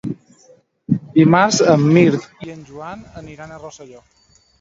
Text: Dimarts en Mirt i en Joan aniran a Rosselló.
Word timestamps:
Dimarts 1.17 1.59
en 1.73 1.83
Mirt 1.97 2.25
i 2.47 2.53
en 2.53 2.63
Joan 2.71 3.05
aniran 3.21 3.53
a 3.53 3.61
Rosselló. 3.67 4.03